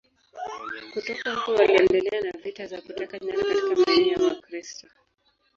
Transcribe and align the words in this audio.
Kutoka 0.93 1.33
huko 1.35 1.51
waliendelea 1.53 2.21
na 2.21 2.31
vita 2.43 2.67
za 2.67 2.81
kuteka 2.81 3.19
nyara 3.19 3.43
katika 3.43 3.85
maeneo 3.91 4.11
ya 4.23 4.33
Wakristo. 4.33 4.87